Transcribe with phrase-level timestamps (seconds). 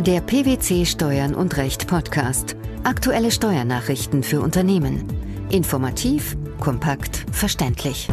[0.00, 2.56] Der PwC Steuern und Recht Podcast.
[2.84, 5.04] Aktuelle Steuernachrichten für Unternehmen.
[5.50, 8.08] Informativ, kompakt, verständlich.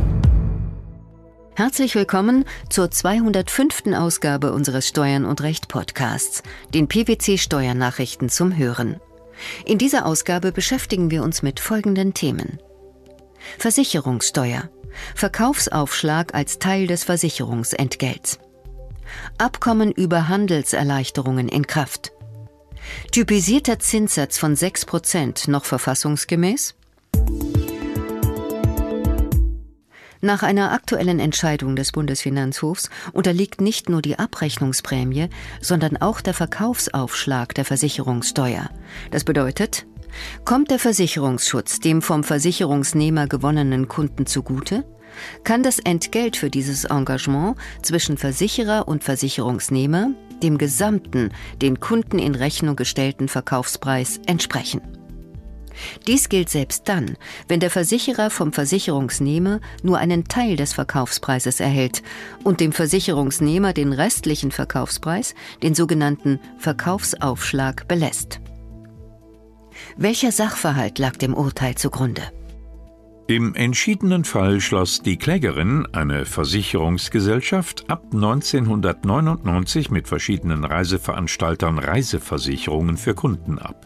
[1.55, 3.93] Herzlich willkommen zur 205.
[3.95, 8.99] Ausgabe unseres Steuern und Recht Podcasts, den PwC Steuernachrichten zum Hören.
[9.63, 12.59] In dieser Ausgabe beschäftigen wir uns mit folgenden Themen.
[13.59, 14.69] Versicherungssteuer.
[15.15, 18.39] Verkaufsaufschlag als Teil des Versicherungsentgelts.
[19.37, 22.11] Abkommen über Handelserleichterungen in Kraft.
[23.11, 26.75] Typisierter Zinssatz von 6% noch verfassungsgemäß?
[30.21, 35.29] Nach einer aktuellen Entscheidung des Bundesfinanzhofs unterliegt nicht nur die Abrechnungsprämie,
[35.61, 38.69] sondern auch der Verkaufsaufschlag der Versicherungssteuer.
[39.11, 39.85] Das bedeutet,
[40.43, 44.83] kommt der Versicherungsschutz dem vom Versicherungsnehmer gewonnenen Kunden zugute?
[45.43, 50.11] Kann das Entgelt für dieses Engagement zwischen Versicherer und Versicherungsnehmer
[50.43, 51.31] dem gesamten,
[51.61, 54.81] den Kunden in Rechnung gestellten Verkaufspreis entsprechen?
[56.07, 62.01] Dies gilt selbst dann, wenn der Versicherer vom Versicherungsnehmer nur einen Teil des Verkaufspreises erhält
[62.43, 68.39] und dem Versicherungsnehmer den restlichen Verkaufspreis, den sogenannten Verkaufsaufschlag, belässt.
[69.95, 72.23] Welcher Sachverhalt lag dem Urteil zugrunde?
[73.29, 83.15] Im entschiedenen Fall schloss die Klägerin, eine Versicherungsgesellschaft, ab 1999 mit verschiedenen Reiseveranstaltern Reiseversicherungen für
[83.15, 83.85] Kunden ab.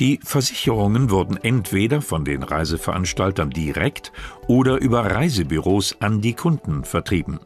[0.00, 4.12] Die Versicherungen wurden entweder von den Reiseveranstaltern direkt
[4.46, 7.38] oder über Reisebüros an die Kunden vertrieben.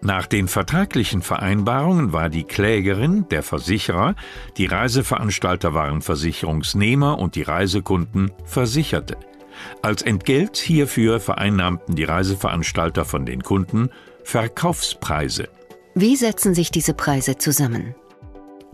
[0.00, 4.16] Nach den vertraglichen Vereinbarungen war die Klägerin der Versicherer,
[4.56, 9.16] die Reiseveranstalter waren Versicherungsnehmer und die Reisekunden Versicherte.
[9.82, 13.90] Als Entgelt hierfür vereinnahmten die Reiseveranstalter von den Kunden
[14.24, 15.48] Verkaufspreise.
[15.94, 17.94] Wie setzen sich diese Preise zusammen?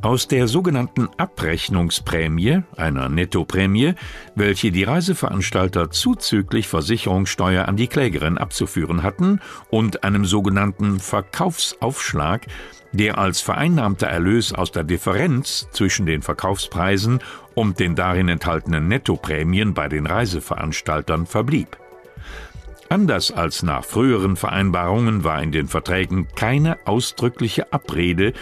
[0.03, 3.95] Aus der sogenannten Abrechnungsprämie, einer Nettoprämie,
[4.35, 9.41] welche die Reiseveranstalter zuzüglich Versicherungssteuer an die Klägerin abzuführen hatten,
[9.71, 12.47] und einem sogenannten Verkaufsaufschlag,
[12.93, 17.21] der als vereinnahmter Erlös aus der Differenz zwischen den Verkaufspreisen
[17.55, 21.79] und den darin enthaltenen Nettoprämien bei den Reiseveranstaltern verblieb.
[22.95, 28.35] Anders als nach früheren Vereinbarungen war in den Verträgen keine ausdrückliche Abrede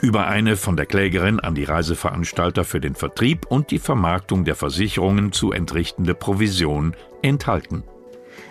[0.00, 4.56] über eine von der Klägerin an die Reiseveranstalter für den Vertrieb und die Vermarktung der
[4.56, 7.84] Versicherungen zu entrichtende Provision enthalten.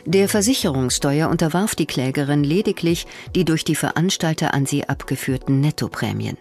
[0.06, 6.38] Der Versicherungssteuer unterwarf die Klägerin lediglich die durch die Veranstalter an sie abgeführten Nettoprämien.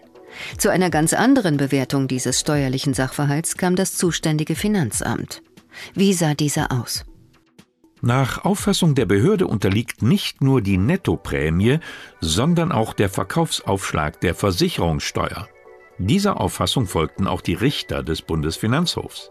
[0.57, 5.41] Zu einer ganz anderen Bewertung dieses steuerlichen Sachverhalts kam das zuständige Finanzamt.
[5.95, 7.03] Wie sah dieser aus?
[8.01, 11.79] Nach Auffassung der Behörde unterliegt nicht nur die Nettoprämie,
[12.19, 15.47] sondern auch der Verkaufsaufschlag der Versicherungssteuer.
[15.99, 19.29] Dieser Auffassung folgten auch die Richter des Bundesfinanzhofs.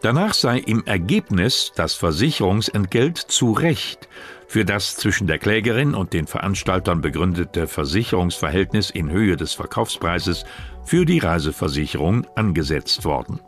[0.00, 4.08] Danach sei im Ergebnis das Versicherungsentgelt zu Recht
[4.46, 10.44] für das zwischen der Klägerin und den Veranstaltern begründete Versicherungsverhältnis in Höhe des Verkaufspreises
[10.84, 13.40] für die Reiseversicherung angesetzt worden.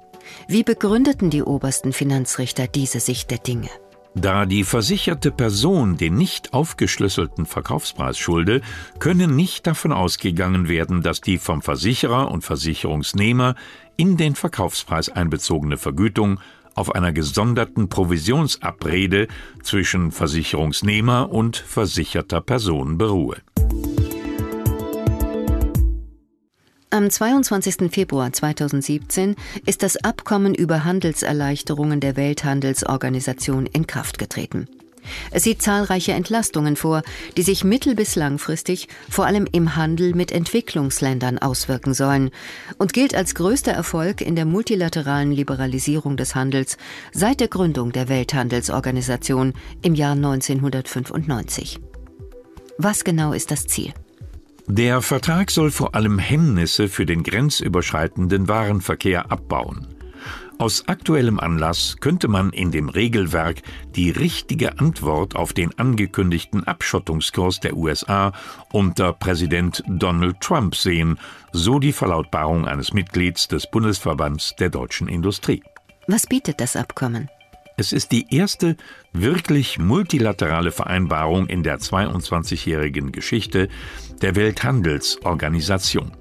[0.48, 3.68] Wie begründeten die obersten Finanzrichter diese Sicht der Dinge?
[4.16, 8.60] Da die versicherte Person den nicht aufgeschlüsselten Verkaufspreis schulde,
[9.00, 13.56] könne nicht davon ausgegangen werden, dass die vom Versicherer und Versicherungsnehmer
[13.96, 16.38] in den Verkaufspreis einbezogene Vergütung
[16.74, 19.28] auf einer gesonderten Provisionsabrede
[19.62, 23.36] zwischen Versicherungsnehmer und versicherter Person beruhe.
[26.94, 27.90] Am 22.
[27.90, 29.34] Februar 2017
[29.66, 34.68] ist das Abkommen über Handelserleichterungen der Welthandelsorganisation in Kraft getreten.
[35.32, 37.02] Es sieht zahlreiche Entlastungen vor,
[37.36, 42.30] die sich mittel- bis langfristig vor allem im Handel mit Entwicklungsländern auswirken sollen
[42.78, 46.76] und gilt als größter Erfolg in der multilateralen Liberalisierung des Handels
[47.12, 51.80] seit der Gründung der Welthandelsorganisation im Jahr 1995.
[52.78, 53.92] Was genau ist das Ziel?
[54.66, 59.94] Der Vertrag soll vor allem Hemmnisse für den grenzüberschreitenden Warenverkehr abbauen.
[60.58, 63.60] Aus aktuellem Anlass könnte man in dem Regelwerk
[63.94, 68.32] die richtige Antwort auf den angekündigten Abschottungskurs der USA
[68.72, 71.18] unter Präsident Donald Trump sehen,
[71.52, 75.62] so die Verlautbarung eines Mitglieds des Bundesverbands der deutschen Industrie.
[76.06, 77.28] Was bietet das Abkommen?
[77.76, 78.76] Es ist die erste
[79.12, 83.68] wirklich multilaterale Vereinbarung in der 22-jährigen Geschichte
[84.22, 86.12] der Welthandelsorganisation.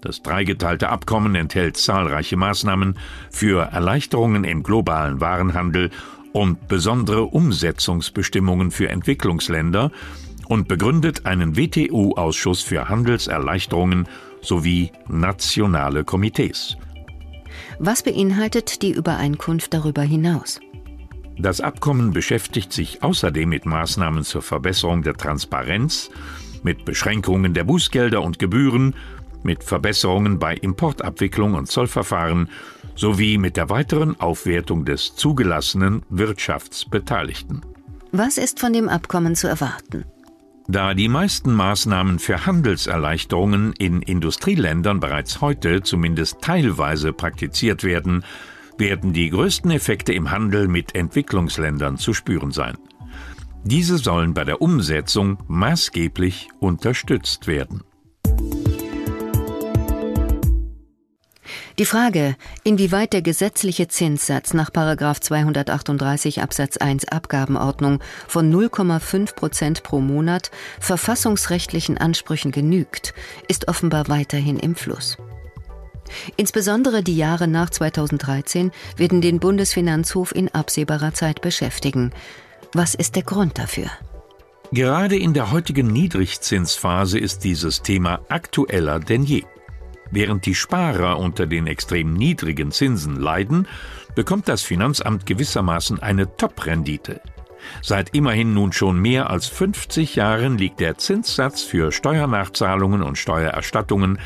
[0.00, 2.98] Das dreigeteilte Abkommen enthält zahlreiche Maßnahmen
[3.30, 5.90] für Erleichterungen im globalen Warenhandel
[6.32, 9.92] und besondere Umsetzungsbestimmungen für Entwicklungsländer
[10.48, 14.08] und begründet einen WTO-Ausschuss für Handelserleichterungen
[14.40, 16.76] sowie nationale Komitees.
[17.78, 20.58] Was beinhaltet die Übereinkunft darüber hinaus?
[21.38, 26.10] Das Abkommen beschäftigt sich außerdem mit Maßnahmen zur Verbesserung der Transparenz,
[26.62, 28.94] mit Beschränkungen der Bußgelder und Gebühren,
[29.42, 32.48] mit Verbesserungen bei Importabwicklung und Zollverfahren
[32.94, 37.62] sowie mit der weiteren Aufwertung des zugelassenen Wirtschaftsbeteiligten.
[38.12, 40.04] Was ist von dem Abkommen zu erwarten?
[40.68, 48.24] Da die meisten Maßnahmen für Handelserleichterungen in Industrieländern bereits heute zumindest teilweise praktiziert werden,
[48.82, 52.76] werden die größten Effekte im Handel mit Entwicklungsländern zu spüren sein.
[53.62, 57.84] Diese sollen bei der Umsetzung maßgeblich unterstützt werden.
[61.78, 62.34] Die Frage,
[62.64, 70.50] inwieweit der gesetzliche Zinssatz nach 238 Absatz 1 Abgabenordnung von 0,5 Prozent pro Monat
[70.80, 73.14] verfassungsrechtlichen Ansprüchen genügt,
[73.46, 75.18] ist offenbar weiterhin im Fluss.
[76.36, 82.12] Insbesondere die Jahre nach 2013 werden den Bundesfinanzhof in absehbarer Zeit beschäftigen.
[82.72, 83.90] Was ist der Grund dafür?
[84.72, 89.44] Gerade in der heutigen Niedrigzinsphase ist dieses Thema aktueller denn je.
[90.10, 93.66] Während die Sparer unter den extrem niedrigen Zinsen leiden,
[94.14, 97.20] bekommt das Finanzamt gewissermaßen eine Top-Rendite.
[97.80, 104.18] Seit immerhin nun schon mehr als 50 Jahren liegt der Zinssatz für Steuernachzahlungen und Steuererstattungen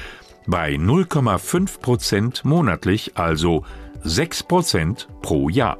[0.46, 3.64] bei 0,5 Prozent monatlich, also
[4.02, 5.78] 6 Prozent pro Jahr.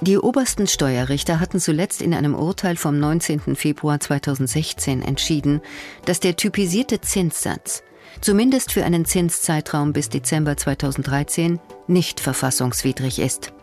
[0.00, 3.56] Die obersten Steuerrichter hatten zuletzt in einem Urteil vom 19.
[3.56, 5.60] Februar 2016 entschieden,
[6.04, 7.82] dass der typisierte Zinssatz
[8.20, 13.53] zumindest für einen Zinszeitraum bis Dezember 2013 nicht verfassungswidrig ist.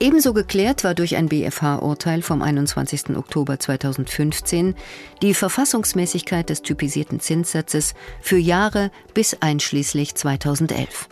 [0.00, 3.16] Ebenso geklärt war durch ein BFH-Urteil vom 21.
[3.16, 4.74] Oktober 2015
[5.22, 11.08] die Verfassungsmäßigkeit des typisierten Zinssatzes für Jahre bis einschließlich 2011.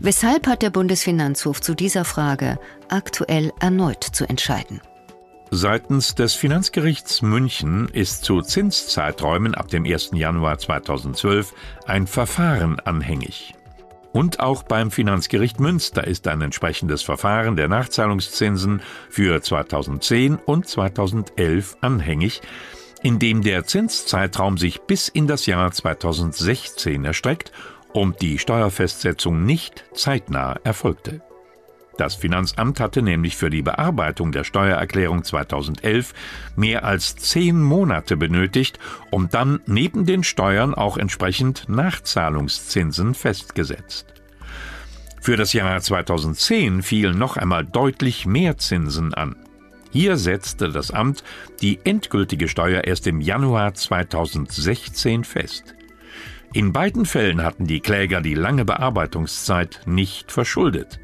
[0.00, 4.80] Weshalb hat der Bundesfinanzhof zu dieser Frage aktuell erneut zu entscheiden?
[5.50, 10.10] Seitens des Finanzgerichts München ist zu Zinszeiträumen ab dem 1.
[10.14, 11.54] Januar 2012
[11.86, 13.55] ein Verfahren anhängig.
[14.16, 18.80] Und auch beim Finanzgericht Münster ist ein entsprechendes Verfahren der Nachzahlungszinsen
[19.10, 22.40] für 2010 und 2011 anhängig,
[23.02, 27.52] in dem der Zinszeitraum sich bis in das Jahr 2016 erstreckt
[27.92, 31.20] und die Steuerfestsetzung nicht zeitnah erfolgte.
[31.96, 36.12] Das Finanzamt hatte nämlich für die Bearbeitung der Steuererklärung 2011
[36.54, 38.78] mehr als zehn Monate benötigt,
[39.10, 44.06] um dann neben den Steuern auch entsprechend Nachzahlungszinsen festgesetzt.
[45.22, 49.34] Für das Jahr 2010 fielen noch einmal deutlich mehr Zinsen an.
[49.90, 51.24] Hier setzte das Amt
[51.62, 55.74] die endgültige Steuer erst im Januar 2016 fest.
[56.52, 61.00] In beiden Fällen hatten die Kläger die lange Bearbeitungszeit nicht verschuldet.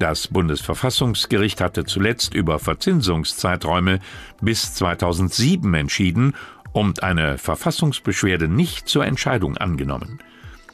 [0.00, 3.98] Das Bundesverfassungsgericht hatte zuletzt über Verzinsungszeiträume
[4.40, 6.34] bis 2007 entschieden
[6.72, 10.18] und eine Verfassungsbeschwerde nicht zur Entscheidung angenommen.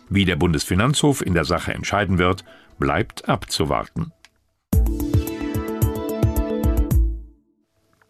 [0.08, 2.44] Wie der Bundesfinanzhof in der Sache entscheiden wird,
[2.78, 4.12] bleibt abzuwarten.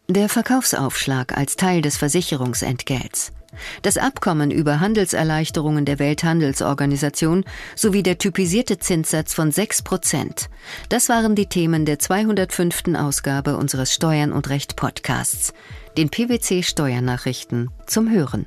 [0.08, 3.32] Der Verkaufsaufschlag als Teil des Versicherungsentgelts
[3.82, 7.44] das Abkommen über Handelserleichterungen der Welthandelsorganisation
[7.75, 10.48] sowie der typisierte Zinssatz von 6 Prozent.
[10.88, 12.94] Das waren die Themen der 205.
[12.96, 15.52] Ausgabe unseres Steuern und Recht Podcasts,
[15.96, 18.46] den PwC Steuernachrichten zum Hören.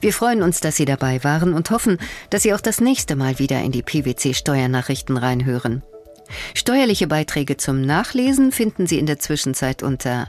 [0.00, 1.98] Wir freuen uns, dass Sie dabei waren und hoffen,
[2.30, 5.82] dass Sie auch das nächste Mal wieder in die PwC Steuernachrichten reinhören.
[6.54, 10.28] Steuerliche Beiträge zum Nachlesen finden Sie in der Zwischenzeit unter